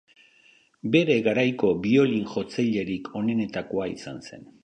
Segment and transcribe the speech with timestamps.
[0.95, 4.53] Bere garaiko biolin-jotzailerik onenetakoa izan zen.